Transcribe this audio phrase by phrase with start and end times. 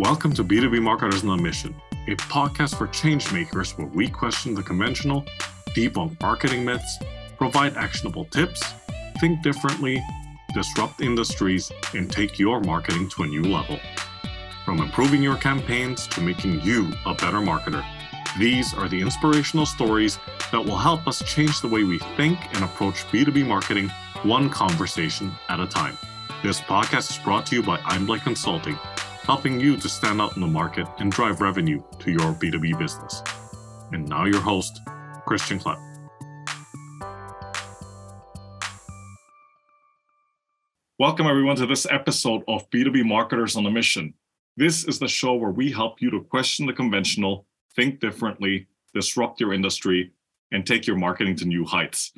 [0.00, 1.74] Welcome to B2B Marketers on a Mission,
[2.08, 5.26] a podcast for changemakers where we question the conventional,
[5.76, 6.96] debunk marketing myths,
[7.36, 8.62] provide actionable tips,
[9.20, 10.02] think differently,
[10.54, 13.78] disrupt industries, and take your marketing to a new level.
[14.64, 17.84] From improving your campaigns to making you a better marketer,
[18.38, 20.18] these are the inspirational stories
[20.50, 23.90] that will help us change the way we think and approach B2B marketing
[24.22, 25.98] one conversation at a time.
[26.42, 28.78] This podcast is brought to you by Einblick Consulting,
[29.30, 33.22] helping you to stand out in the market and drive revenue to your B2B business.
[33.92, 34.80] And now, your host,
[35.24, 35.78] Christian Klepp.
[40.98, 44.14] Welcome, everyone, to this episode of B2B Marketers on a Mission.
[44.56, 49.38] This is the show where we help you to question the conventional, think differently, disrupt
[49.38, 50.10] your industry,
[50.50, 52.12] and take your marketing to new heights.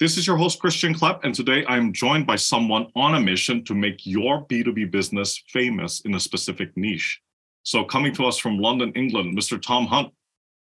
[0.00, 3.64] This is your host, Christian Klepp, and today I'm joined by someone on a mission
[3.66, 7.20] to make your B2B business famous in a specific niche.
[7.62, 9.62] So, coming to us from London, England, Mr.
[9.62, 10.12] Tom Hunt.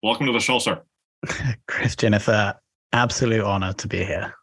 [0.04, 0.82] Welcome to the show, sir.
[1.66, 2.54] Christian, it's an
[2.92, 4.34] absolute honor to be here.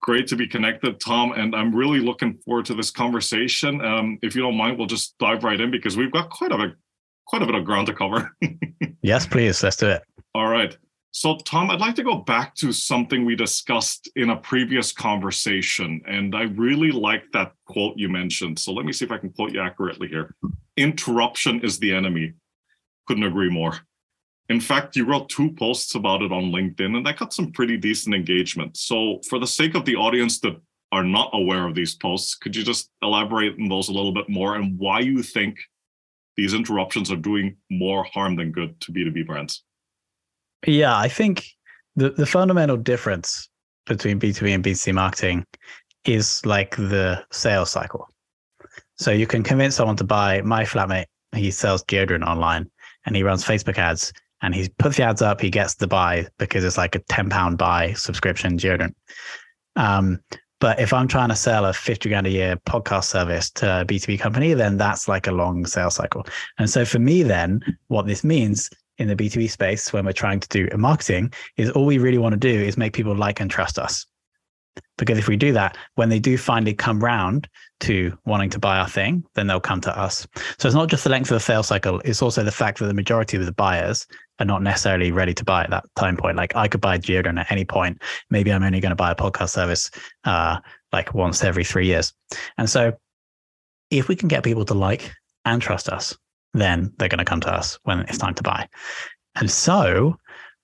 [0.00, 3.80] Great to be connected, Tom, and I'm really looking forward to this conversation.
[3.80, 6.58] Um, if you don't mind, we'll just dive right in because we've got quite a
[6.58, 6.72] bit,
[7.28, 8.36] quite a bit of ground to cover.
[9.02, 9.62] yes, please.
[9.62, 10.02] Let's do it.
[10.34, 10.76] All right.
[11.14, 16.00] So, Tom, I'd like to go back to something we discussed in a previous conversation.
[16.06, 18.58] And I really like that quote you mentioned.
[18.58, 20.34] So, let me see if I can quote you accurately here
[20.78, 22.32] Interruption is the enemy.
[23.06, 23.78] Couldn't agree more.
[24.48, 27.76] In fact, you wrote two posts about it on LinkedIn, and that got some pretty
[27.76, 28.78] decent engagement.
[28.78, 30.58] So, for the sake of the audience that
[30.92, 34.30] are not aware of these posts, could you just elaborate on those a little bit
[34.30, 35.58] more and why you think
[36.38, 39.62] these interruptions are doing more harm than good to B2B brands?
[40.66, 41.44] Yeah, I think
[41.96, 43.48] the, the fundamental difference
[43.86, 45.44] between B2B and B2C marketing
[46.04, 48.08] is like the sales cycle.
[48.96, 52.70] So you can convince someone to buy my flatmate, he sells deodorant online
[53.06, 56.26] and he runs Facebook ads and he puts the ads up, he gets the buy
[56.38, 58.94] because it's like a 10 pound buy subscription deodorant.
[59.76, 60.20] Um,
[60.60, 63.84] but if I'm trying to sell a 50 grand a year podcast service to a
[63.84, 66.24] B2B company, then that's like a long sales cycle.
[66.58, 70.40] And so for me, then what this means in the B2B space when we're trying
[70.40, 73.50] to do marketing is all we really want to do is make people like and
[73.50, 74.06] trust us.
[74.96, 77.48] Because if we do that, when they do finally come round
[77.80, 80.26] to wanting to buy our thing, then they'll come to us.
[80.58, 82.86] So it's not just the length of the sales cycle, it's also the fact that
[82.86, 84.06] the majority of the buyers
[84.38, 86.36] are not necessarily ready to buy at that time point.
[86.36, 88.00] Like I could buy deodorant at any point.
[88.30, 89.90] Maybe I'm only going to buy a podcast service
[90.24, 90.58] uh,
[90.92, 92.12] like once every three years.
[92.58, 92.92] And so
[93.90, 95.12] if we can get people to like
[95.44, 96.16] and trust us,
[96.54, 98.68] then they're going to come to us when it's time to buy.
[99.34, 100.16] And so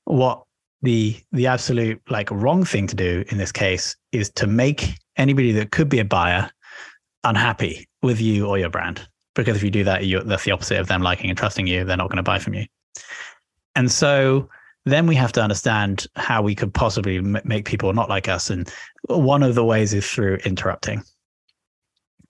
[0.04, 0.42] what
[0.82, 5.50] the the absolute like wrong thing to do in this case is to make anybody
[5.52, 6.50] that could be a buyer
[7.24, 9.06] unhappy with you or your brand.
[9.34, 11.84] Because if you do that that's the opposite of them liking and trusting you.
[11.84, 12.66] They're not going to buy from you.
[13.74, 14.48] And so
[14.84, 18.50] then we have to understand how we could possibly make people not like us.
[18.50, 18.68] And
[19.08, 21.02] one of the ways is through interrupting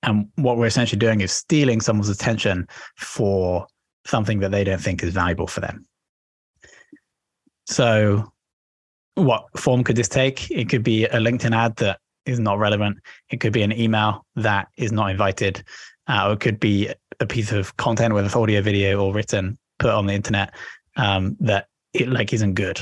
[0.03, 2.67] and what we're essentially doing is stealing someone's attention
[2.97, 3.67] for
[4.07, 5.87] something that they don't think is valuable for them.
[7.67, 8.33] So,
[9.15, 10.51] what form could this take?
[10.51, 12.99] It could be a LinkedIn ad that is not relevant.
[13.31, 15.65] It could be an email that is not invited.
[16.07, 19.59] Uh, or it could be a piece of content, whether it's audio, video, or written,
[19.79, 20.55] put on the internet
[20.97, 22.81] um, that it like isn't good.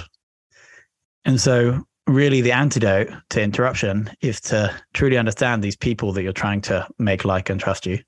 [1.25, 6.33] And so really the antidote to interruption is to truly understand these people that you're
[6.33, 7.99] trying to make like and trust you.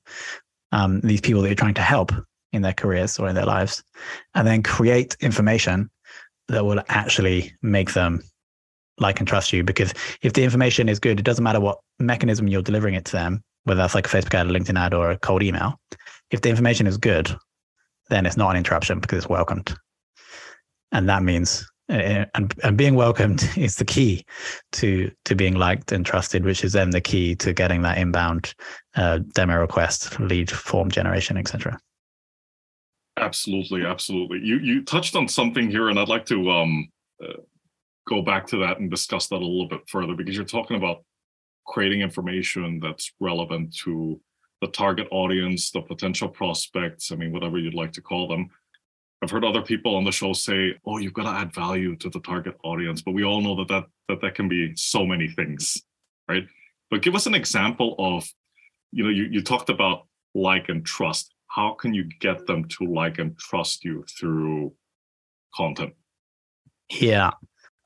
[0.71, 2.13] Um, these people that you're trying to help
[2.53, 3.83] in their careers or in their lives.
[4.35, 5.91] And then create information
[6.49, 8.23] that will actually make them
[8.99, 9.63] like and trust you.
[9.63, 9.93] Because
[10.23, 13.43] if the information is good it doesn't matter what mechanism you're delivering it to them
[13.65, 15.79] whether that's like a facebook ad a linkedin ad or a cold email.
[16.31, 17.35] If the information is good
[18.09, 19.75] then it's not an interruption because it's welcomed.
[20.93, 24.25] And that means and, and being welcomed is the key
[24.73, 28.55] to to being liked and trusted, which is then the key to getting that inbound
[28.97, 31.79] uh, demo request, lead form generation, etc.
[33.17, 34.41] Absolutely, absolutely.
[34.43, 36.89] You you touched on something here, and I'd like to um,
[37.23, 37.41] uh,
[38.09, 41.05] go back to that and discuss that a little bit further because you're talking about
[41.67, 44.21] creating information that's relevant to
[44.61, 47.13] the target audience, the potential prospects.
[47.13, 48.51] I mean, whatever you'd like to call them
[49.23, 52.09] I've heard other people on the show say, "Oh, you've got to add value to
[52.09, 55.29] the target audience," but we all know that that that, that can be so many
[55.29, 55.83] things,
[56.29, 56.47] right?
[56.91, 58.27] But give us an example of,
[58.93, 61.35] you know, you, you talked about like and trust.
[61.49, 64.73] How can you get them to like and trust you through
[65.55, 65.95] content?
[66.91, 67.31] Yeah.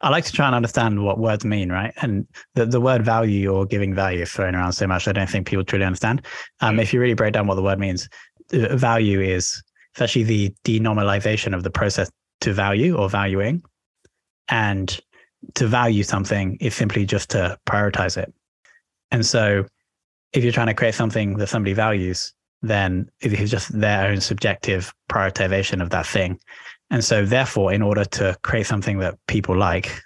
[0.00, 1.94] I like to try and understand what words mean, right?
[2.02, 5.30] And the, the word value or giving value is thrown around so much, I don't
[5.30, 6.26] think people truly understand.
[6.60, 8.08] Um, If you really break down what the word means,
[8.52, 9.62] uh, value is
[10.00, 12.10] actually the denormalization of the process
[12.40, 13.62] to value or valuing.
[14.48, 14.98] And
[15.54, 18.32] to value something is simply just to prioritize it.
[19.10, 19.66] And so
[20.32, 24.20] if you're trying to create something that somebody values, then it is just their own
[24.20, 26.38] subjective prioritization of that thing.
[26.90, 30.00] And so, therefore, in order to create something that people like,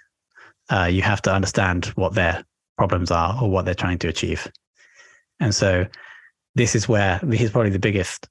[0.69, 2.43] uh, you have to understand what their
[2.77, 4.49] problems are or what they're trying to achieve.
[5.39, 5.85] And so,
[6.55, 8.27] this is where this is probably the biggest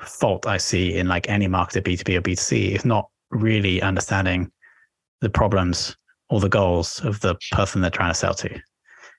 [0.00, 4.50] fault I see in like any marketer, B2B or B2C, is not really understanding
[5.20, 5.96] the problems
[6.30, 8.48] or the goals of the person they're trying to sell to.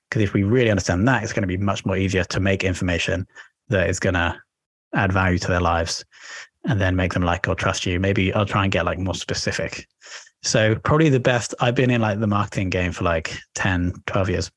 [0.08, 2.64] Because if we really understand that, it's going to be much more easier to make
[2.64, 3.26] information
[3.68, 4.36] that is going to
[4.94, 6.04] add value to their lives
[6.64, 8.00] and then make them like or trust you.
[8.00, 9.86] Maybe I'll try and get like more specific.
[10.42, 14.30] So probably the best I've been in like the marketing game for like 10, 12
[14.30, 14.50] years.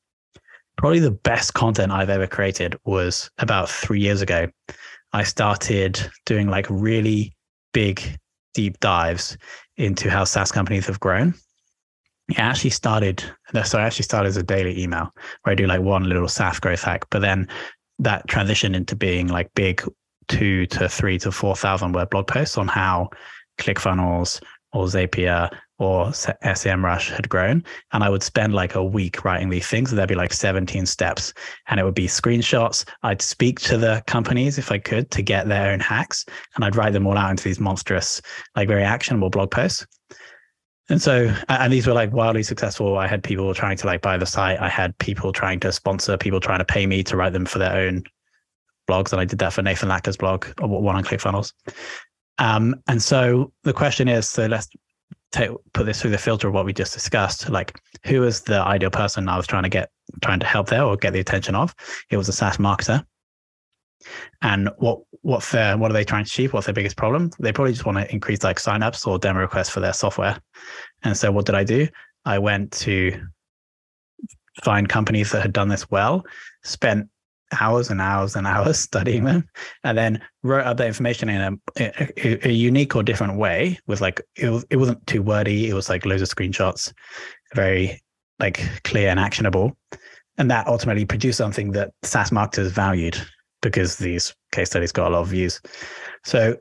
[0.78, 4.48] Probably the best content I've ever created was about three years ago.
[5.14, 7.36] I started doing like really
[7.74, 8.02] big
[8.54, 9.38] deep dives
[9.78, 11.34] into how SaaS companies have grown.
[12.30, 13.24] It actually started,
[13.66, 15.10] so I actually started as a daily email
[15.44, 17.48] where I do like one little SaaS growth hack, but then
[18.00, 19.84] that transitioned into being like big
[20.30, 23.10] two to three to 4,000 word blog posts on how
[23.60, 25.50] ClickFunnels or Zapier
[25.84, 27.64] or SEMrush had grown.
[27.92, 29.92] And I would spend like a week writing these things.
[29.92, 31.34] And there'd be like 17 steps
[31.68, 32.86] and it would be screenshots.
[33.04, 36.26] I'd speak to the companies if I could to get their own hacks
[36.56, 38.22] and I'd write them all out into these monstrous,
[38.56, 39.86] like very actionable blog posts.
[40.90, 42.98] And so, and these were like wildly successful.
[42.98, 44.60] I had people trying to like buy the site.
[44.60, 47.60] I had people trying to sponsor, people trying to pay me to write them for
[47.60, 48.04] their own
[48.90, 49.14] blogs.
[49.14, 51.54] And I did that for Nathan Latka's blog, one on ClickFunnels.
[52.38, 54.68] Um, and so the question is, so let's
[55.32, 57.50] take, put this through the filter of what we just discussed.
[57.50, 59.90] Like, who is the ideal person I was trying to get,
[60.22, 61.76] trying to help there or get the attention of?
[62.10, 63.06] It was a SaaS marketer.
[64.42, 66.52] And what what's their what are they trying to achieve?
[66.52, 67.32] What's their biggest problem?
[67.40, 70.38] They probably just want to increase like signups or demo requests for their software.
[71.04, 71.88] And so what did I do?
[72.26, 73.22] I went to
[74.62, 76.26] find companies that had done this well,
[76.64, 77.08] spent
[77.60, 79.48] hours and hours and hours studying them,
[79.84, 83.80] and then wrote up the information in a, a, a, unique or different way.
[83.88, 85.70] With like it, was, it wasn't too wordy.
[85.70, 86.94] It was like loads of screenshots,
[87.56, 88.02] very
[88.40, 89.78] like clear and actionable,
[90.38, 93.18] and that ultimately produced something that SaaS marketers valued
[93.62, 95.62] because these case studies got a lot of views.
[96.24, 96.58] So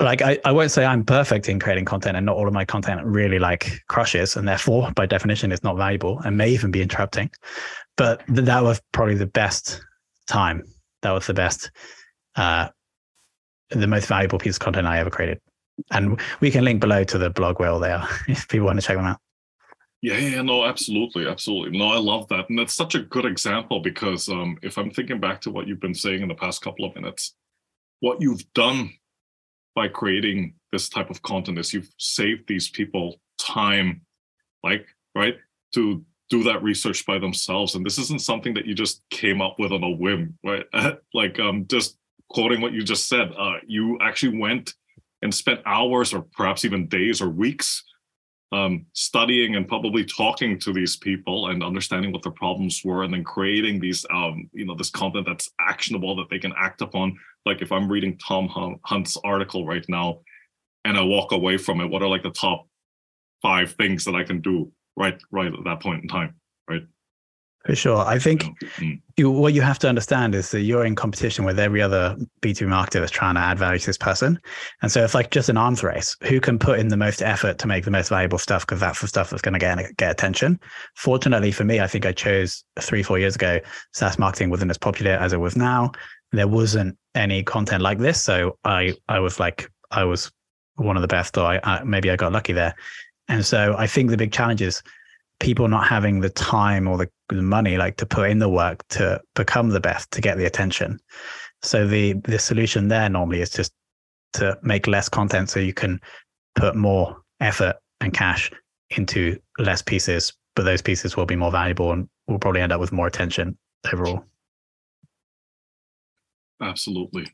[0.00, 2.64] like I, I won't say I'm perfect in creating content and not all of my
[2.64, 6.82] content really like crushes and therefore by definition it's not valuable and may even be
[6.82, 7.30] interrupting.
[7.96, 9.84] But that was probably the best
[10.28, 10.62] time.
[11.02, 11.70] That was the best,
[12.36, 12.68] uh,
[13.70, 15.40] the most valuable piece of content I ever created.
[15.90, 18.80] And we can link below to the blog where all they are if people want
[18.80, 19.18] to check them out.
[20.00, 21.76] Yeah, yeah, no, absolutely, absolutely.
[21.76, 25.18] No, I love that, and that's such a good example because um, if I'm thinking
[25.18, 27.34] back to what you've been saying in the past couple of minutes,
[27.98, 28.92] what you've done
[29.74, 34.02] by creating this type of content is you've saved these people time,
[34.62, 34.86] like
[35.16, 35.36] right,
[35.74, 39.56] to do that research by themselves and this isn't something that you just came up
[39.58, 40.66] with on a whim right?
[41.14, 41.96] Like um just
[42.30, 44.74] quoting what you just said uh you actually went
[45.22, 47.84] and spent hours or perhaps even days or weeks
[48.50, 53.12] um, studying and probably talking to these people and understanding what their problems were and
[53.12, 57.18] then creating these um, you know this content that's actionable that they can act upon.
[57.44, 60.20] Like if i'm reading tom hunt's article right now
[60.84, 62.68] and i walk away from it what are like the top
[63.40, 66.34] five things that i can do right right at that point in time
[66.68, 66.82] right?
[67.64, 67.98] For sure.
[67.98, 68.44] I think
[68.76, 69.00] mm.
[69.16, 72.68] you, what you have to understand is that you're in competition with every other b2b
[72.68, 74.38] marketer that's trying to add value to this person.
[74.80, 76.16] And so it's like just an arms race.
[76.22, 78.64] Who can put in the most effort to make the most valuable stuff?
[78.64, 80.60] Because that's the stuff that's going to get get attention.
[80.94, 83.58] Fortunately for me i think i chose three four years ago
[83.92, 85.90] saas marketing wasn't as popular as it was now.
[86.32, 88.22] There wasn't any content like this.
[88.22, 90.30] So i i was like i was
[90.76, 92.76] one of the best or I, I maybe i got lucky there
[93.28, 94.82] and so I think the big challenge is
[95.40, 98.86] people not having the time or the, the money like to put in the work
[98.88, 100.98] to become the best to get the attention.
[101.62, 103.72] So the the solution there normally is just
[104.34, 106.00] to make less content so you can
[106.54, 108.50] put more effort and cash
[108.90, 112.80] into less pieces, but those pieces will be more valuable and will probably end up
[112.80, 113.56] with more attention
[113.92, 114.24] overall.
[116.60, 117.26] Absolutely.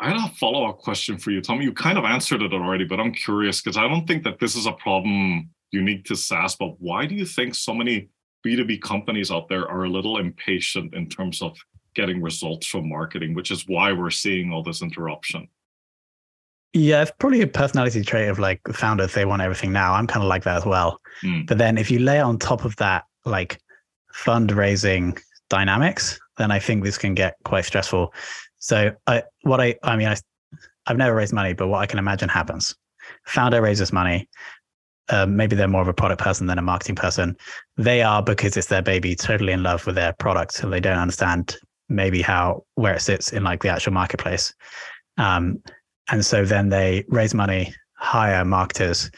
[0.00, 1.64] I had a follow up question for you, Tommy.
[1.64, 4.54] You kind of answered it already, but I'm curious because I don't think that this
[4.54, 6.54] is a problem unique to SaaS.
[6.54, 8.08] But why do you think so many
[8.46, 11.56] B2B companies out there are a little impatient in terms of
[11.94, 15.48] getting results from marketing, which is why we're seeing all this interruption?
[16.74, 19.94] Yeah, it's probably a personality trait of like founders, they want everything now.
[19.94, 21.00] I'm kind of like that as well.
[21.24, 21.46] Mm.
[21.46, 23.58] But then if you lay on top of that, like
[24.14, 25.18] fundraising
[25.50, 28.12] dynamics, then I think this can get quite stressful.
[28.58, 30.16] So I, what I, I mean, I
[30.86, 32.74] I've never raised money, but what I can imagine happens.
[33.26, 34.28] Founder raises money.
[35.10, 37.36] Uh, maybe they're more of a product person than a marketing person.
[37.76, 40.98] They are because it's their baby, totally in love with their product, so they don't
[40.98, 41.56] understand
[41.88, 44.52] maybe how where it sits in like the actual marketplace.
[45.16, 45.62] Um,
[46.10, 49.10] and so then they raise money, hire marketers,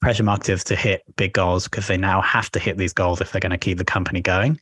[0.00, 3.32] pressure marketers to hit big goals because they now have to hit these goals if
[3.32, 4.58] they're going to keep the company going.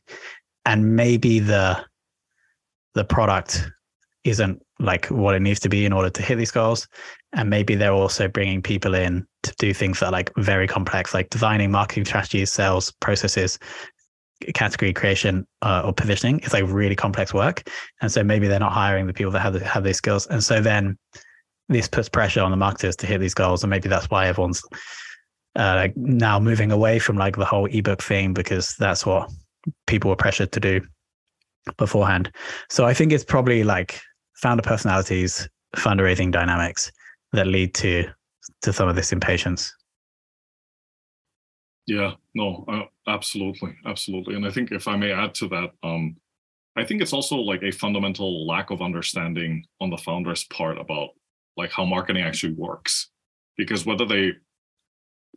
[0.65, 1.83] And maybe the
[2.93, 3.69] the product
[4.23, 6.87] isn't like what it needs to be in order to hit these goals.
[7.33, 11.13] And maybe they're also bringing people in to do things that are like very complex,
[11.13, 13.59] like designing marketing strategies, sales processes,
[14.53, 16.39] category creation uh, or positioning.
[16.39, 17.67] It's like really complex work.
[18.01, 20.27] And so maybe they're not hiring the people that have, the, have these skills.
[20.27, 20.97] And so then
[21.69, 23.63] this puts pressure on the marketers to hit these goals.
[23.63, 24.61] And maybe that's why everyone's
[25.55, 29.29] uh, now moving away from like the whole ebook thing because that's what
[29.87, 30.81] people were pressured to do
[31.77, 32.31] beforehand.
[32.69, 34.01] So I think it's probably like
[34.35, 36.91] founder personalities, fundraising dynamics
[37.31, 38.05] that lead to
[38.61, 39.73] to some of this impatience.
[41.85, 44.35] Yeah, no, uh, absolutely, absolutely.
[44.35, 46.15] And I think if I may add to that, um,
[46.75, 51.09] I think it's also like a fundamental lack of understanding on the founders' part about
[51.57, 53.09] like how marketing actually works.
[53.57, 54.31] Because whether they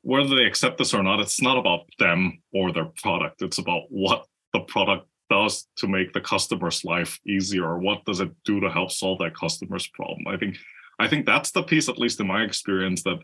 [0.03, 3.43] whether they accept this or not, it's not about them or their product.
[3.43, 8.31] It's about what the product does to make the customer's life easier what does it
[8.45, 10.27] do to help solve that customer's problem.
[10.27, 10.57] I think
[10.99, 13.19] I think that's the piece, at least in my experience, that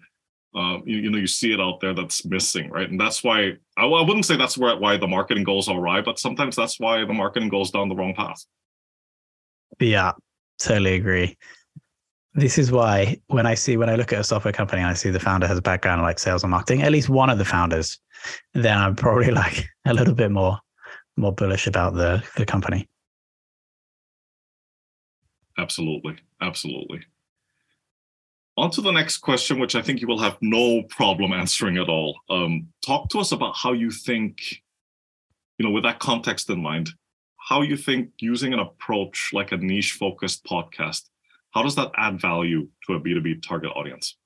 [0.55, 2.91] uh, you, you, know you see it out there that's missing, right?
[2.91, 6.19] And that's why I, I wouldn't say that's where, why the marketing goes awry, but
[6.19, 8.45] sometimes that's why the marketing goes down the wrong path.
[9.81, 10.13] Yeah,
[10.59, 11.39] totally agree
[12.35, 14.95] this is why when I see when I look at a software company and I
[14.95, 17.45] see the founder has a background like sales and marketing, at least one of the
[17.45, 17.99] founders,
[18.55, 20.59] then I'm probably like a little bit more
[21.23, 22.89] more bullish about the the company.
[25.59, 27.01] Absolutely, absolutely.
[28.59, 31.89] On to the next question, which I think you will have no problem answering at
[31.89, 32.19] all.
[32.29, 34.43] Um, talk to us about how you think,
[35.57, 36.91] you know, with that context in mind,
[37.39, 41.09] how you think using an approach like a niche focused podcast
[41.53, 44.17] how does that add value to a B2B target audience?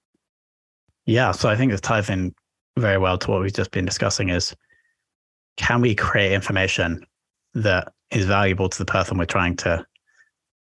[1.05, 2.35] Yeah, so I think this ties in
[2.79, 4.55] very well to what we've just been discussing is
[5.57, 7.05] can we create information
[7.55, 9.85] that is valuable to the person we're trying to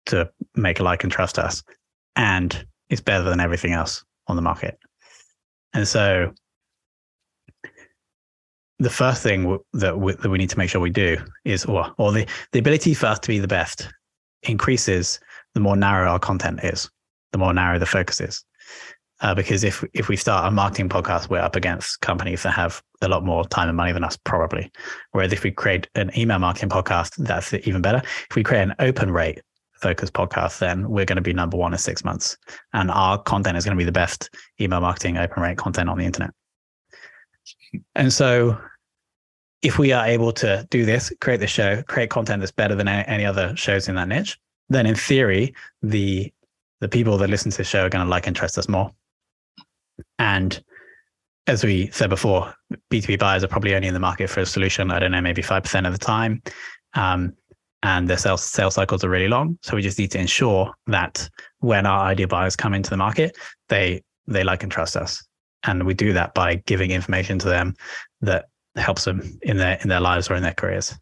[0.06, 1.64] to make like and trust us
[2.16, 4.78] and it's better than everything else on the market.
[5.74, 6.34] And so
[8.80, 11.92] the first thing that we, that we need to make sure we do is or
[11.98, 13.90] or the the ability for us to be the best
[14.44, 15.20] increases
[15.54, 16.90] the more narrow our content is,
[17.32, 18.44] the more narrow the focus is.
[19.24, 22.84] Uh, because if if we start a marketing podcast, we're up against companies that have
[23.02, 24.70] a lot more time and money than us, probably.
[25.12, 28.02] Whereas if we create an email marketing podcast, that's even better.
[28.30, 29.42] If we create an open rate
[29.76, 32.38] focused podcast, then we're going to be number one in six months,
[32.74, 35.98] and our content is going to be the best email marketing open rate content on
[35.98, 36.32] the internet.
[37.96, 38.60] And so,
[39.62, 42.90] if we are able to do this, create the show, create content that's better than
[42.90, 44.38] any other shows in that niche,
[44.68, 46.34] then in theory, the
[46.82, 48.92] the people that listen to the show are going to like and trust us more.
[50.20, 50.64] And
[51.48, 52.54] as we said before,
[52.92, 55.42] B2B buyers are probably only in the market for a solution, I don't know, maybe
[55.42, 56.42] 5% of the time.
[56.94, 57.34] Um,
[57.84, 59.60] and their sales sales cycles are really long.
[59.62, 63.38] So we just need to ensure that when our ideal buyers come into the market,
[63.68, 65.24] they they like and trust us.
[65.64, 67.76] And we do that by giving information to them
[68.22, 68.46] that
[68.78, 70.98] helps them in their in their lives or in their careers.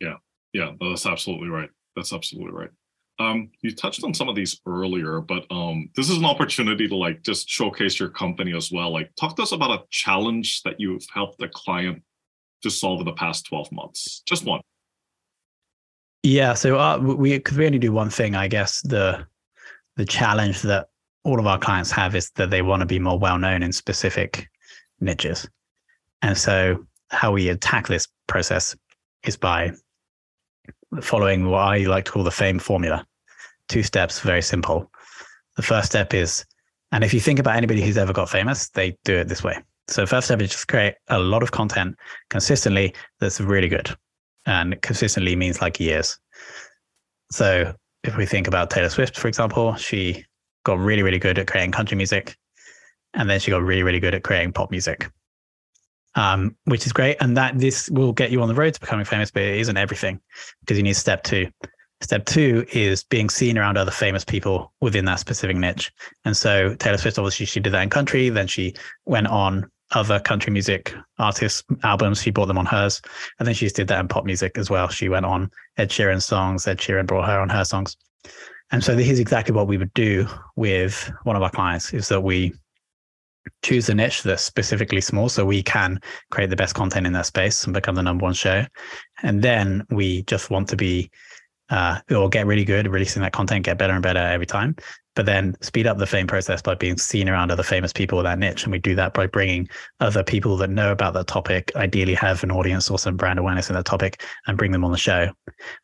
[0.00, 0.16] Yeah,
[0.52, 1.70] Yeah, that's absolutely right.
[1.94, 2.70] That's absolutely right.
[3.18, 6.96] Um, you touched on some of these earlier, but um, this is an opportunity to
[6.96, 8.92] like just showcase your company as well.
[8.92, 12.02] Like, talk to us about a challenge that you've helped the client
[12.62, 14.22] to solve in the past 12 months.
[14.26, 14.60] Just one.
[16.24, 19.26] Yeah, so uh, we because we only do one thing, I guess the
[19.96, 20.88] the challenge that
[21.22, 23.72] all of our clients have is that they want to be more well known in
[23.72, 24.48] specific
[25.00, 25.46] niches,
[26.22, 28.74] and so how we attack this process
[29.24, 29.72] is by
[31.00, 33.06] following what I like to call the fame formula.
[33.68, 34.90] Two steps, very simple.
[35.56, 36.44] The first step is,
[36.92, 39.58] and if you think about anybody who's ever got famous, they do it this way.
[39.88, 41.96] So first step is just create a lot of content
[42.30, 43.94] consistently that's really good.
[44.46, 46.18] And consistently means like years.
[47.30, 50.24] So if we think about Taylor Swift, for example, she
[50.64, 52.36] got really, really good at creating country music.
[53.14, 55.10] And then she got really, really good at creating pop music
[56.14, 57.16] um, which is great.
[57.20, 59.76] And that this will get you on the road to becoming famous, but it isn't
[59.76, 60.20] everything
[60.60, 61.48] because you need step two.
[62.00, 65.90] Step two is being seen around other famous people within that specific niche.
[66.24, 68.28] And so Taylor Swift, obviously, she did that in country.
[68.28, 68.74] Then she
[69.06, 72.20] went on other country music artists' albums.
[72.20, 73.00] She bought them on hers.
[73.38, 74.88] And then she just did that in pop music as well.
[74.88, 76.66] She went on Ed Sheeran's songs.
[76.66, 77.96] Ed Sheeran brought her on her songs.
[78.70, 82.22] And so here's exactly what we would do with one of our clients is that
[82.22, 82.52] we
[83.62, 87.26] choose a niche that's specifically small so we can create the best content in that
[87.26, 88.64] space and become the number one show.
[89.22, 91.10] And then we just want to be
[91.70, 94.76] uh, or get really good releasing that content, get better and better every time
[95.14, 98.24] but then speed up the fame process by being seen around other famous people in
[98.24, 98.64] that niche.
[98.64, 99.68] And we do that by bringing
[100.00, 103.70] other people that know about that topic, ideally have an audience or some brand awareness
[103.70, 105.30] in that topic, and bring them on the show.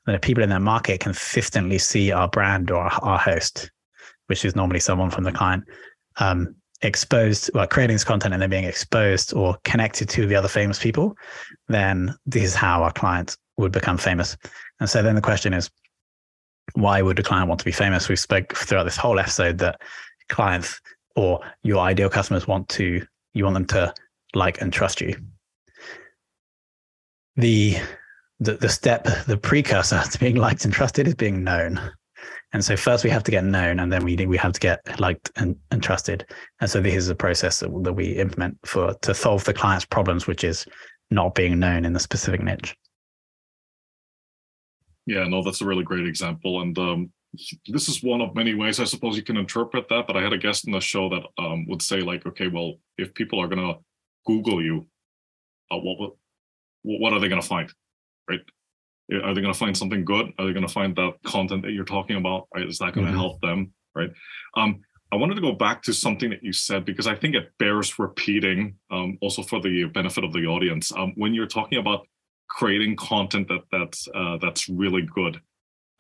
[0.07, 3.71] Then if people in that market consistently see our brand or our host,
[4.27, 5.65] which is normally someone from the client,
[6.17, 10.49] um, exposed, well, creating this content and then being exposed or connected to the other
[10.49, 11.17] famous people,
[11.69, 14.37] then this is how our client would become famous.
[14.81, 15.71] And so then the question is,
[16.75, 18.09] why would a client want to be famous?
[18.09, 19.81] We've spoke throughout this whole episode that
[20.29, 20.81] clients
[21.17, 23.93] or your ideal customers want to, you want them to
[24.35, 25.17] like and trust you.
[27.37, 27.77] The,
[28.39, 31.81] the, the step, the precursor to being liked and trusted is being known.
[32.53, 34.99] And so first we have to get known and then we we have to get
[34.99, 36.27] liked and, and trusted.
[36.61, 39.85] And so this is a process that, that we implement for to solve the client's
[39.85, 40.67] problems, which is
[41.11, 42.77] not being known in the specific niche.
[45.07, 46.61] Yeah, no, that's a really great example.
[46.61, 47.13] And um,
[47.67, 50.07] this is one of many ways I suppose you can interpret that.
[50.07, 52.75] But I had a guest in the show that um, would say, like, okay, well,
[52.99, 53.81] if people are to
[54.27, 54.87] Google you,
[55.71, 56.13] uh, what
[56.83, 57.73] what are they to find,
[58.29, 58.41] right?
[59.13, 60.33] Are they going to find something good?
[60.39, 62.49] Are they going to find that content that you're talking about?
[62.55, 62.69] Right?
[62.69, 63.21] Is that going to mm-hmm.
[63.21, 63.73] help them?
[63.95, 64.11] Right.
[64.57, 64.81] Um,
[65.13, 67.99] I wanted to go back to something that you said because I think it bears
[67.99, 70.93] repeating, um, also for the benefit of the audience.
[70.93, 72.07] Um, when you're talking about
[72.49, 75.41] creating content that that's uh, that's really good.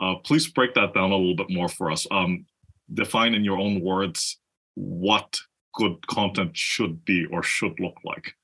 [0.00, 2.06] Uh, please break that down a little bit more for us.
[2.10, 2.46] Um,
[2.92, 4.38] define in your own words
[4.74, 5.38] what
[5.74, 8.34] good content should be or should look like.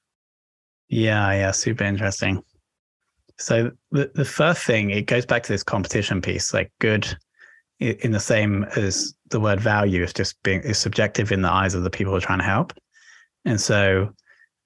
[0.89, 2.43] Yeah, yeah, super interesting.
[3.39, 7.17] So the the first thing it goes back to this competition piece, like good
[7.79, 11.75] in the same as the word value is just being is subjective in the eyes
[11.75, 12.73] of the people who are trying to help.
[13.45, 14.15] And so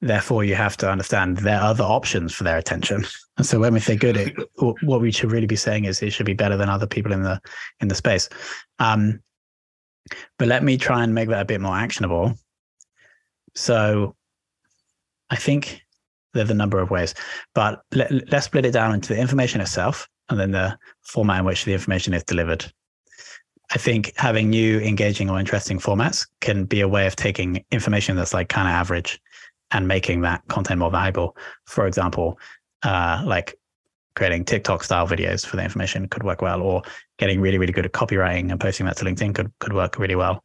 [0.02, 3.04] Therefore, you have to understand there are other options for their attention.
[3.37, 4.37] And so when we say good, it,
[4.83, 7.22] what we should really be saying is it should be better than other people in
[7.22, 7.40] the
[7.80, 8.28] in the space.
[8.78, 9.20] Um,
[10.38, 12.35] but let me try and make that a bit more actionable.
[13.54, 14.14] So
[15.30, 15.80] I think
[16.33, 17.14] there's a number of ways,
[17.55, 21.45] but let, let's split it down into the information itself and then the format in
[21.45, 22.64] which the information is delivered.
[23.73, 28.16] I think having new, engaging, or interesting formats can be a way of taking information
[28.16, 29.21] that's like kind of average
[29.71, 31.37] and making that content more valuable.
[31.66, 32.38] For example,
[32.83, 33.55] uh, like
[34.16, 36.83] creating TikTok style videos for the information could work well, or
[37.19, 40.16] getting really, really good at copywriting and posting that to LinkedIn could could work really
[40.16, 40.43] well.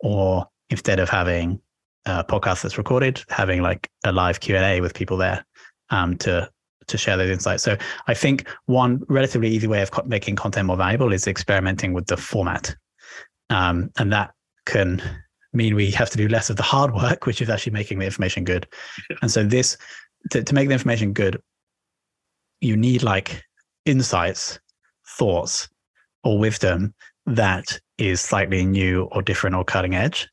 [0.00, 1.60] Or instead of having
[2.06, 5.44] a podcast that's recorded, having like a live Q and A with people there
[5.90, 6.50] um, to
[6.88, 7.62] to share those insights.
[7.62, 7.76] So
[8.08, 12.06] I think one relatively easy way of co- making content more valuable is experimenting with
[12.06, 12.74] the format,
[13.50, 14.32] um, and that
[14.66, 15.02] can
[15.52, 18.06] mean we have to do less of the hard work, which is actually making the
[18.06, 18.66] information good.
[19.20, 19.76] And so this
[20.30, 21.40] to, to make the information good,
[22.60, 23.44] you need like
[23.84, 24.58] insights,
[25.06, 25.68] thoughts,
[26.24, 26.94] or wisdom
[27.26, 30.28] that is slightly new or different or cutting edge.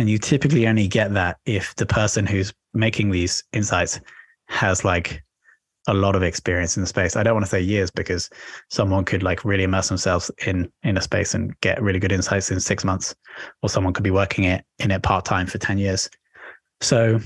[0.00, 4.00] And you typically only get that if the person who's making these insights
[4.48, 5.22] has like
[5.88, 7.16] a lot of experience in the space.
[7.16, 8.30] I don't want to say years because
[8.70, 12.50] someone could like really immerse themselves in in a space and get really good insights
[12.50, 13.14] in six months,
[13.62, 16.08] or someone could be working it in it part time for ten years.
[16.80, 17.20] So,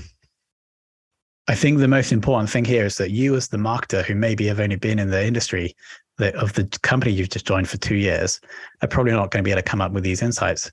[1.47, 4.47] I think the most important thing here is that you, as the marketer, who maybe
[4.47, 5.77] have only been in the industry
[6.17, 8.41] that of the company you've just joined for two years,
[8.81, 10.69] are probably not going to be able to come up with these insights.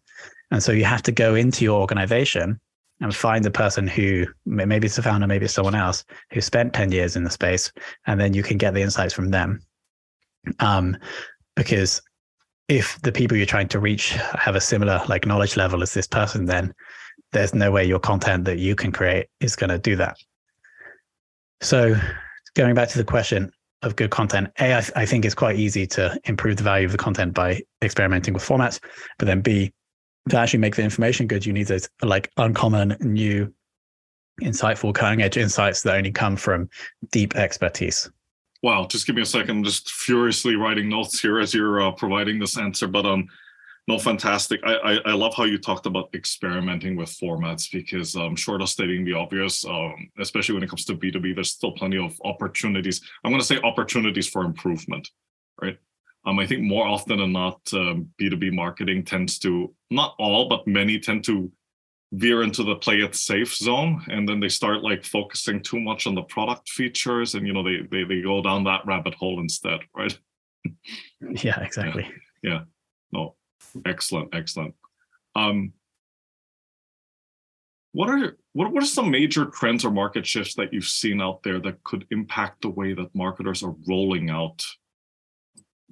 [0.53, 2.61] And so you have to go into your organization
[3.01, 6.75] and find the person who maybe it's the founder, maybe it's someone else who spent
[6.75, 7.73] 10 years in the space,
[8.07, 9.61] and then you can get the insights from them.
[10.61, 10.97] Um,
[11.57, 12.03] because
[12.69, 16.07] if the people you're trying to reach have a similar like knowledge level as this
[16.07, 16.75] person, then
[17.33, 20.17] there's no way your content that you can create is going to do that.
[21.63, 21.97] So
[22.55, 25.87] going back to the question of good content, A, I, I think it's quite easy
[25.89, 28.81] to improve the value of the content by experimenting with formats,
[29.19, 29.73] but then B,
[30.29, 33.53] to actually make the information good, you need those like uncommon, new,
[34.41, 36.69] insightful, cutting edge insights that only come from
[37.11, 38.11] deep expertise.
[38.63, 39.59] Wow, just give me a second.
[39.59, 42.87] I'm just furiously writing notes here as you're uh, providing this answer.
[42.87, 43.27] But um,
[43.89, 44.61] no, fantastic.
[44.65, 48.69] I, I, I love how you talked about experimenting with formats because um, short of
[48.69, 53.01] stating the obvious, um, especially when it comes to B2B, there's still plenty of opportunities.
[53.25, 55.09] I'm going to say opportunities for improvement,
[55.61, 55.77] right?
[56.25, 60.67] Um, I think more often than not, um, B2B marketing tends to, not all, but
[60.67, 61.51] many tend to
[62.13, 64.05] veer into the play it safe zone.
[64.09, 67.65] And then they start like focusing too much on the product features and, you know,
[67.65, 70.17] they, they, they go down that rabbit hole instead, right?
[71.21, 72.09] Yeah, exactly.
[72.43, 72.51] Yeah.
[72.51, 72.61] yeah.
[73.11, 73.35] No,
[73.85, 74.75] Excellent, excellent.
[75.35, 75.73] Um,
[77.93, 81.43] what are what, what are some major trends or market shifts that you've seen out
[81.43, 84.65] there that could impact the way that marketers are rolling out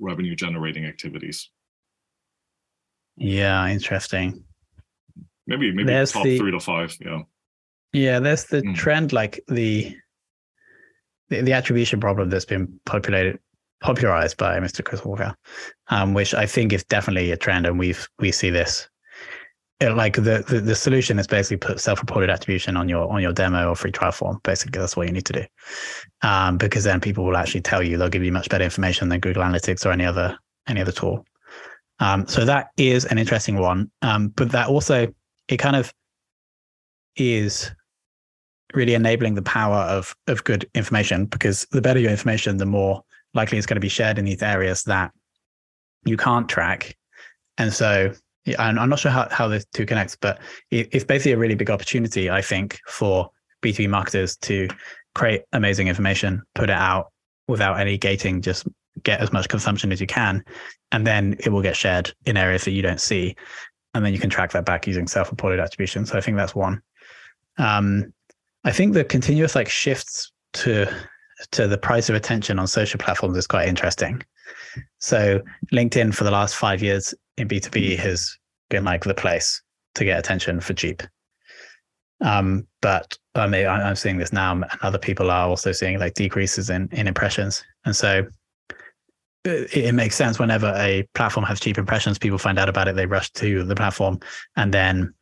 [0.01, 1.51] revenue generating activities?
[3.17, 4.45] Yeah, interesting.
[5.47, 6.97] Maybe maybe there's top the, three to five.
[7.01, 7.23] Yeah.
[7.93, 8.75] Yeah, there's the mm.
[8.75, 9.97] trend like the,
[11.29, 13.41] the, the attribution problem that's been populated
[13.81, 14.85] popularized by Mr.
[14.85, 15.35] Chris Walker,
[15.89, 18.89] um, which I think is definitely a trend, and we've we see this.
[19.83, 23.71] Like the, the, the solution is basically put self-reported attribution on your on your demo
[23.71, 24.39] or free trial form.
[24.43, 25.45] Basically, that's what you need to do,
[26.21, 29.21] um, because then people will actually tell you they'll give you much better information than
[29.21, 30.39] Google Analytics or any other
[30.69, 31.25] any other tool.
[31.99, 35.09] Um, so that is an interesting one, um, but that also
[35.49, 35.95] it kind of
[37.17, 37.71] is
[38.75, 43.03] really enabling the power of of good information because the better your information, the more
[43.33, 45.11] likely it's going to be shared in these areas that
[46.05, 46.97] you can't track.
[47.57, 48.13] And so
[48.59, 51.55] I'm, I'm not sure how, how the two connect, but it, it's basically a really
[51.55, 53.31] big opportunity, I think, for
[53.63, 54.69] B2B marketers to
[55.15, 57.13] create amazing information, put it out
[57.49, 58.67] without any gating, just
[59.03, 60.45] get as much consumption as you can.
[60.93, 63.37] And then it will get shared in areas that you don't see.
[63.95, 66.07] And then you can track that back using self-reported attribution.
[66.07, 66.81] So I think that's one.
[67.59, 68.13] Um,
[68.65, 70.87] I think the continuous like shifts to
[71.53, 74.23] to the price of attention on social platforms is quite interesting.
[74.99, 75.41] So
[75.73, 78.37] LinkedIn for the last five years in B2B has
[78.71, 79.63] been like the place
[79.97, 81.03] to get attention for cheap.
[82.23, 86.15] Um, but I mean, I'm seeing this now, and other people are also seeing like
[86.15, 88.27] decreases in in impressions, and so
[89.45, 92.97] it, it makes sense whenever a platform has cheap impressions, people find out about it,
[92.97, 94.19] they rush to the platform,
[94.57, 95.15] and then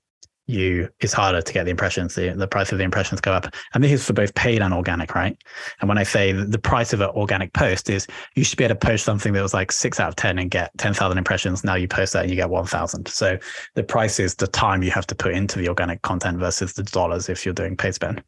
[0.48, 3.54] you it's harder to get the impressions the, the price of the impressions go up.
[3.74, 5.36] And this is for both paid and organic right?
[5.80, 8.74] And when i say the price of an organic post is you should be able
[8.74, 11.64] to post something that was like six out of ten and get 10,000 impressions.
[11.64, 13.38] Now you post that and you get 1000 so
[13.74, 16.82] the price is the time you have to put into the organic content versus the
[16.82, 18.22] dollars if you're doing paid spend.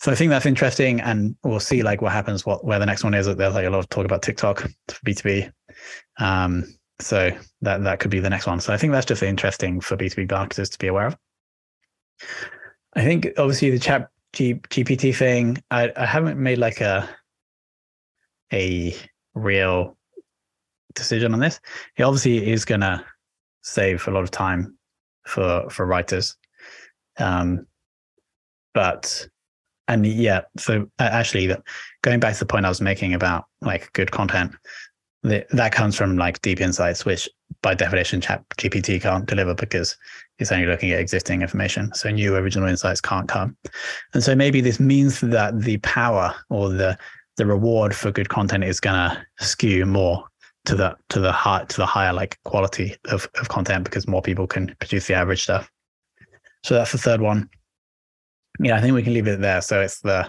[0.00, 3.04] So i think that's interesting and we'll see like what happens what where the next
[3.04, 3.26] one is.
[3.26, 5.52] There's like a lot of talk about tiktok for b2b
[6.18, 6.64] um
[6.98, 7.30] so
[7.60, 8.58] that that could be the next one.
[8.58, 11.16] So i think that's just interesting for b2b marketers to be aware of
[12.94, 17.08] I think obviously the chat G, GPT thing, I, I haven't made like a
[18.52, 18.94] a
[19.34, 19.96] real
[20.94, 21.60] decision on this.
[21.96, 23.04] It obviously is gonna
[23.62, 24.76] save a lot of time
[25.26, 26.36] for for writers.
[27.18, 27.66] Um
[28.74, 29.28] but
[29.88, 31.54] and yeah, so actually
[32.02, 34.52] going back to the point I was making about like good content,
[35.22, 37.28] that comes from like deep insights, which
[37.62, 39.96] by definition chat GPT can't deliver because
[40.38, 41.92] it's only looking at existing information.
[41.94, 43.56] So new original insights can't come.
[44.14, 46.96] And so maybe this means that the power or the
[47.36, 50.24] the reward for good content is gonna skew more
[50.64, 54.22] to the to the high to the higher like quality of, of content because more
[54.22, 55.70] people can produce the average stuff.
[56.64, 57.48] So that's the third one.
[58.58, 59.60] Yeah, I think we can leave it there.
[59.60, 60.28] So it's the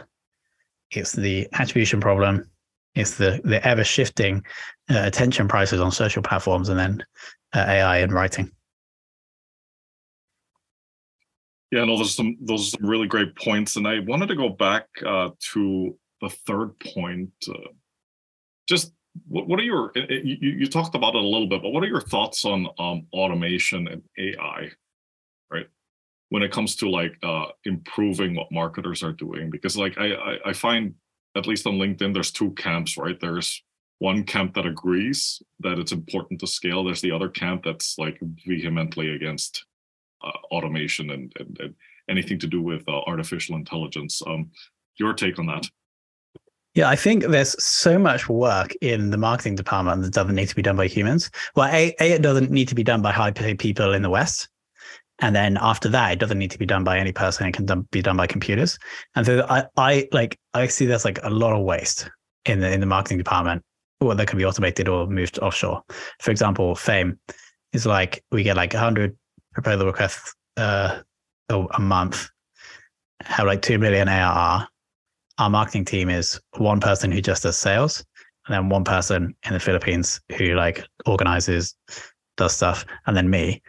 [0.92, 2.50] it's the attribution problem,
[2.96, 4.44] it's the the ever shifting
[4.90, 7.04] uh, attention prices on social platforms, and then
[7.54, 8.52] uh, AI and writing.
[11.72, 14.36] Yeah, no, those are some those are some really great points, and I wanted to
[14.36, 17.32] go back uh, to the third point.
[17.48, 17.72] Uh,
[18.70, 18.94] just
[19.28, 21.88] what, what are your you, you talked about it a little bit, but what are
[21.88, 24.70] your thoughts on um, automation and AI,
[25.52, 25.68] right?
[26.30, 30.38] When it comes to like uh, improving what marketers are doing, because like I, I
[30.48, 30.94] I find
[31.36, 33.20] at least on LinkedIn, there's two camps, right?
[33.20, 33.62] There's
[34.00, 36.84] one camp that agrees that it's important to scale.
[36.84, 39.66] There's the other camp that's like vehemently against
[40.24, 41.76] uh, automation and, and, and,
[42.10, 44.22] anything to do with uh, artificial intelligence.
[44.26, 44.50] Um,
[44.98, 45.68] your take on that?
[46.74, 50.56] Yeah, I think there's so much work in the marketing department that doesn't need to
[50.56, 51.30] be done by humans.
[51.56, 54.10] Well, a, a it doesn't need to be done by high paid people in the
[54.10, 54.48] West.
[55.20, 57.48] And then after that, it doesn't need to be done by any person.
[57.48, 58.78] It can be done by computers.
[59.16, 62.10] And so I, I like I see there's like a lot of waste
[62.46, 63.64] in the in the marketing department,
[64.00, 65.84] or that can be automated or moved offshore.
[66.20, 67.20] For example, Fame
[67.74, 69.16] is like we get like 100
[69.54, 71.00] proposal requests uh,
[71.50, 72.30] a month,
[73.22, 74.68] have like 2 million ARR.
[75.40, 78.04] Our marketing team is one person who just does sales
[78.48, 81.76] and then one person in the Philippines who like organizes,
[82.38, 83.62] does stuff, and then me,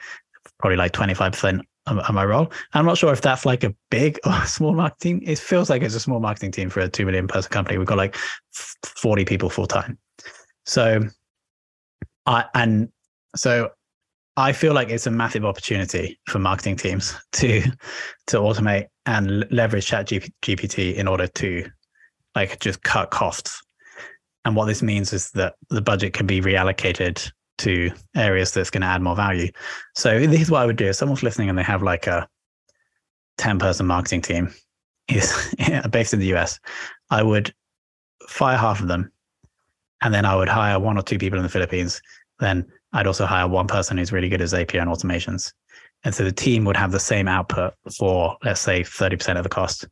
[0.58, 2.52] probably like 25% of, my role.
[2.74, 5.22] I'm not sure if that's like a big or small marketing.
[5.24, 7.78] It feels like it's a small marketing team for a 2 million person company.
[7.78, 8.16] We've got like
[8.52, 9.98] 40 people full time.
[10.68, 11.00] So,
[12.26, 12.90] I, and
[13.35, 13.70] so
[14.37, 17.62] I feel like it's a massive opportunity for marketing teams to
[18.28, 21.64] to automate and leverage Chat GPT in order to
[22.35, 23.62] like just cut costs.
[24.44, 28.83] And what this means is that the budget can be reallocated to areas that's going
[28.83, 29.50] to add more value.
[29.96, 30.87] So this is what I would do.
[30.87, 32.28] If someone's listening and they have like a
[33.38, 34.54] 10 person marketing team
[35.09, 35.54] is
[35.90, 36.61] based in the US,
[37.11, 37.54] I would
[38.28, 39.11] fire half of them.
[40.02, 42.00] And then I would hire one or two people in the Philippines.
[42.38, 45.52] Then I'd also hire one person who's really good at API and automations.
[46.04, 49.48] And so the team would have the same output for, let's say, 30% of the
[49.48, 49.88] cost.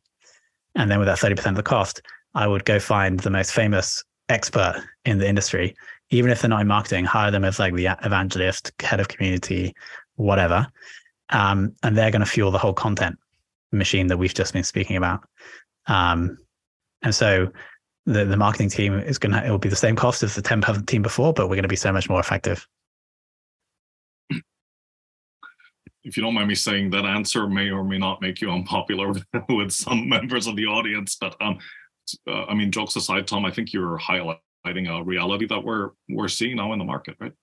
[0.75, 2.01] And then with that 30% of the cost,
[2.33, 5.75] I would go find the most famous expert in the industry,
[6.09, 9.73] even if they're not in marketing, hire them as like the evangelist, head of community,
[10.15, 10.67] whatever.
[11.29, 13.17] Um, and they're going to fuel the whole content
[13.71, 15.21] machine that we've just been speaking about.
[15.87, 16.37] Um,
[17.01, 17.51] and so
[18.07, 20.41] the, the marketing team is going to, it will be the same cost as the
[20.41, 22.65] 10 team before, but we're going to be so much more effective.
[26.03, 29.13] If you don't mind me saying, that answer may or may not make you unpopular
[29.49, 31.17] with some members of the audience.
[31.19, 31.59] But um,
[32.25, 36.29] uh, I mean, jokes aside, Tom, I think you're highlighting a reality that we're we're
[36.29, 37.33] seeing now in the market, right?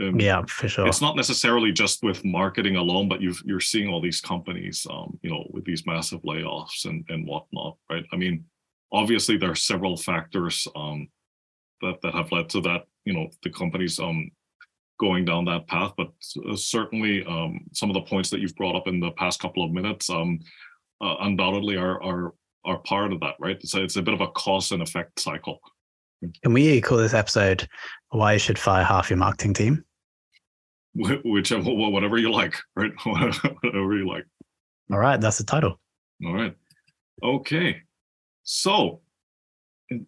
[0.00, 0.88] Um, yeah, for sure.
[0.88, 5.18] It's not necessarily just with marketing alone, but you are seeing all these companies, um,
[5.22, 8.04] you know, with these massive layoffs and and whatnot, right?
[8.12, 8.44] I mean,
[8.92, 11.08] obviously there are several factors um,
[11.82, 14.30] that that have led to that, you know, the companies um,
[14.98, 16.08] going down that path, but
[16.50, 19.64] uh, certainly um, some of the points that you've brought up in the past couple
[19.64, 20.38] of minutes um,
[21.00, 23.64] uh, undoubtedly are are are part of that, right?
[23.66, 25.60] So it's a bit of a cause and effect cycle.
[26.42, 27.68] Can we call this episode
[28.10, 29.84] "Why You Should Fire Half Your Marketing Team"?
[30.94, 34.24] whichever whatever you like right whatever you like
[34.90, 35.78] all right that's the title
[36.24, 36.54] all right
[37.22, 37.80] okay
[38.50, 39.02] so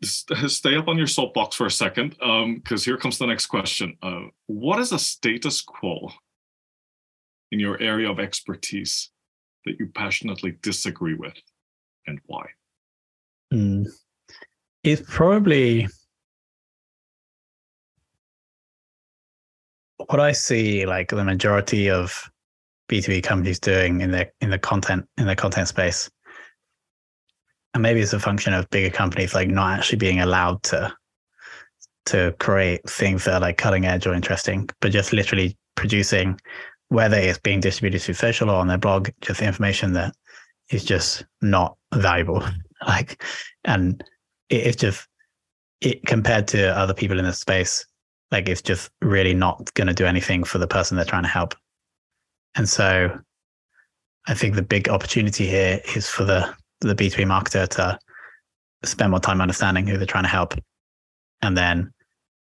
[0.02, 3.94] stay up on your soapbox for a second because um, here comes the next question
[4.02, 6.10] uh, what is a status quo
[7.52, 9.10] in your area of expertise
[9.66, 11.34] that you passionately disagree with
[12.06, 12.46] and why
[13.52, 13.86] mm.
[14.84, 15.86] it's probably
[20.06, 22.30] what I see like the majority of
[22.90, 26.10] B2B companies doing in their in the content in their content space.
[27.74, 30.92] And maybe it's a function of bigger companies like not actually being allowed to
[32.06, 36.40] to create things that are like cutting edge or interesting, but just literally producing
[36.88, 40.12] whether it's being distributed through social or on their blog, just information that
[40.70, 42.42] is just not valuable.
[42.86, 43.22] like
[43.64, 44.02] and
[44.48, 45.06] it, it's just
[45.80, 47.86] it compared to other people in the space,
[48.30, 51.28] like it's just really not going to do anything for the person they're trying to
[51.28, 51.54] help.
[52.54, 53.18] And so
[54.26, 57.98] I think the big opportunity here is for the the B2B marketer to
[58.84, 60.54] spend more time understanding who they're trying to help
[61.42, 61.92] and then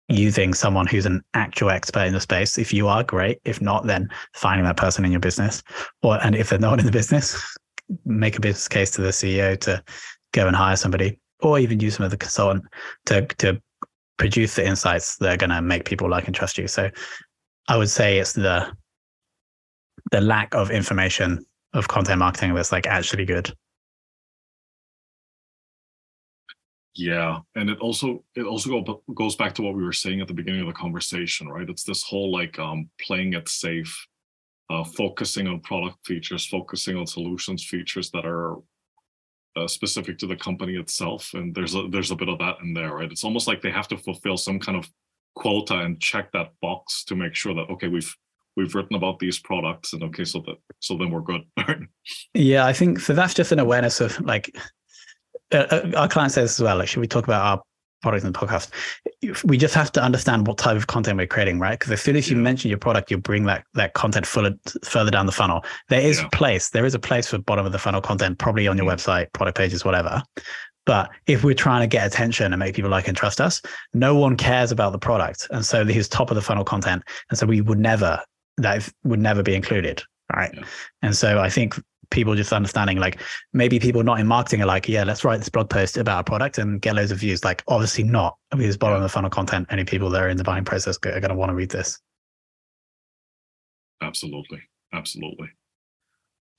[0.09, 2.57] using someone who's an actual expert in the space.
[2.57, 5.63] If you are great, if not, then finding that person in your business.
[6.01, 7.57] Or and if they're not in the business,
[8.05, 9.83] make a business case to the CEO to
[10.33, 12.63] go and hire somebody or even use some of the consultant
[13.05, 13.61] to to
[14.17, 16.67] produce the insights that are going to make people like and trust you.
[16.67, 16.89] So
[17.67, 18.71] I would say it's the
[20.11, 23.53] the lack of information of content marketing that's like actually good.
[26.97, 30.27] Yeah, and it also it also go, goes back to what we were saying at
[30.27, 31.69] the beginning of the conversation, right?
[31.69, 34.07] It's this whole like um playing it safe,
[34.71, 38.55] uh, focusing on product features, focusing on solutions features that are
[39.55, 42.73] uh, specific to the company itself, and there's a there's a bit of that in
[42.73, 43.11] there, right?
[43.11, 44.89] It's almost like they have to fulfill some kind of
[45.35, 48.11] quota and check that box to make sure that okay, we've
[48.55, 51.43] we've written about these products, and okay, so that so then we're good.
[52.33, 53.13] yeah, I think so.
[53.13, 54.51] That's just an awareness of like
[55.53, 56.77] uh, uh our client says as well.
[56.77, 57.63] Like, should we talk about our
[58.01, 58.69] product in the podcast.
[59.43, 61.77] We just have to understand what type of content we're creating, right?
[61.77, 62.43] Because as soon as you yeah.
[62.43, 65.63] mention your product, you bring that that content further further down the funnel.
[65.89, 66.29] There is yeah.
[66.31, 68.95] place, there is a place for bottom of the funnel content, probably on your mm-hmm.
[68.95, 70.23] website, product pages, whatever.
[70.85, 73.61] But if we're trying to get attention and make people like and trust us,
[73.93, 77.03] no one cares about the product, and so this is top of the funnel content,
[77.29, 78.21] and so we would never
[78.57, 80.01] that would never be included,
[80.35, 80.51] right?
[80.53, 80.63] Yeah.
[81.01, 81.79] And so I think
[82.09, 83.21] people just understanding like
[83.53, 86.23] maybe people not in marketing are like, yeah, let's write this blog post about a
[86.23, 87.43] product and get loads of views.
[87.43, 90.43] Like obviously not because bottom of the funnel content, any people that are in the
[90.43, 91.99] buying process are going to want to read this.
[94.01, 94.61] Absolutely.
[94.93, 95.49] Absolutely.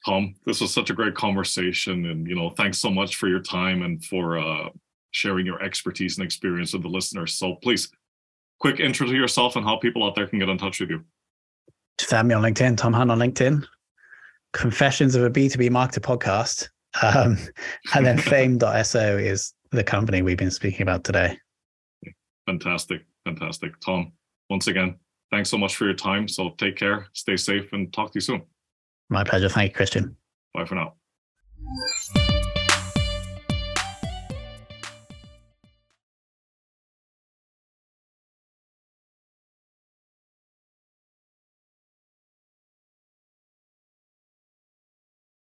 [0.04, 2.06] Tom, this was such a great conversation.
[2.06, 4.68] And, you know, thanks so much for your time and for uh,
[5.10, 7.34] sharing your expertise and experience with the listeners.
[7.34, 7.90] So please,
[8.60, 11.04] quick intro to yourself and how people out there can get in touch with you.
[11.98, 13.64] Just add me on LinkedIn, Tom Hunt on LinkedIn.
[14.52, 16.68] Confessions of a B2B Marketer podcast.
[17.02, 17.38] Um,
[17.94, 21.38] and then fame.so is the company we've been speaking about today.
[22.46, 23.02] Fantastic.
[23.24, 23.78] Fantastic.
[23.80, 24.12] Tom,
[24.48, 24.96] once again,
[25.30, 26.26] thanks so much for your time.
[26.28, 28.42] So take care, stay safe, and talk to you soon.
[29.10, 29.48] My pleasure.
[29.48, 30.16] Thank you, Christian.
[30.54, 30.94] Bye for now.